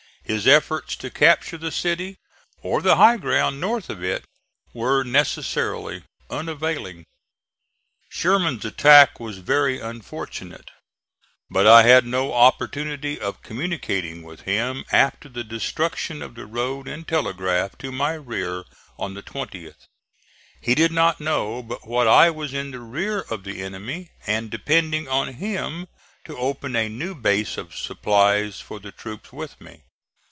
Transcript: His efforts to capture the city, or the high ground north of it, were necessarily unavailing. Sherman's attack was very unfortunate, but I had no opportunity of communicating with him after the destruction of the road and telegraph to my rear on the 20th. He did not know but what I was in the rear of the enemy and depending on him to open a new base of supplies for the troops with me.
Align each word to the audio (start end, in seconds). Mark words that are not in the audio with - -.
His 0.23 0.47
efforts 0.47 0.95
to 0.97 1.09
capture 1.09 1.57
the 1.57 1.71
city, 1.73 2.17
or 2.61 2.81
the 2.81 2.95
high 2.95 3.17
ground 3.17 3.59
north 3.59 3.89
of 3.89 4.01
it, 4.01 4.23
were 4.73 5.03
necessarily 5.03 6.03
unavailing. 6.29 7.03
Sherman's 8.07 8.63
attack 8.63 9.19
was 9.19 9.39
very 9.39 9.81
unfortunate, 9.81 10.69
but 11.49 11.67
I 11.67 11.83
had 11.83 12.05
no 12.05 12.31
opportunity 12.33 13.19
of 13.19 13.41
communicating 13.41 14.23
with 14.23 14.41
him 14.41 14.85
after 14.93 15.27
the 15.27 15.43
destruction 15.43 16.21
of 16.21 16.35
the 16.35 16.45
road 16.45 16.87
and 16.87 17.05
telegraph 17.05 17.77
to 17.79 17.91
my 17.91 18.13
rear 18.13 18.63
on 18.97 19.15
the 19.15 19.23
20th. 19.23 19.85
He 20.61 20.75
did 20.75 20.93
not 20.93 21.19
know 21.19 21.61
but 21.61 21.85
what 21.85 22.07
I 22.07 22.29
was 22.29 22.53
in 22.53 22.71
the 22.71 22.79
rear 22.79 23.19
of 23.29 23.43
the 23.43 23.61
enemy 23.61 24.11
and 24.25 24.49
depending 24.49 25.09
on 25.09 25.33
him 25.33 25.87
to 26.23 26.37
open 26.37 26.77
a 26.77 26.87
new 26.87 27.15
base 27.15 27.57
of 27.57 27.75
supplies 27.75 28.61
for 28.61 28.79
the 28.79 28.93
troops 28.93 29.33
with 29.33 29.59
me. 29.59 29.83